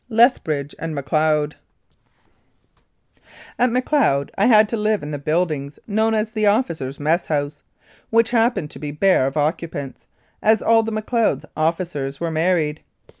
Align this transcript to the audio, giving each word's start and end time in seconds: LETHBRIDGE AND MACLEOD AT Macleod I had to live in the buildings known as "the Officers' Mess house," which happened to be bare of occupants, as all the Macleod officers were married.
LETHBRIDGE 0.09 0.73
AND 0.79 0.95
MACLEOD 0.95 1.57
AT 3.59 3.69
Macleod 3.71 4.31
I 4.35 4.47
had 4.47 4.67
to 4.69 4.75
live 4.75 5.03
in 5.03 5.11
the 5.11 5.19
buildings 5.19 5.77
known 5.85 6.15
as 6.15 6.31
"the 6.31 6.47
Officers' 6.47 6.99
Mess 6.99 7.27
house," 7.27 7.61
which 8.09 8.31
happened 8.31 8.71
to 8.71 8.79
be 8.79 8.89
bare 8.89 9.27
of 9.27 9.37
occupants, 9.37 10.07
as 10.41 10.59
all 10.63 10.81
the 10.81 10.91
Macleod 10.91 11.45
officers 11.55 12.19
were 12.19 12.31
married. 12.31 12.81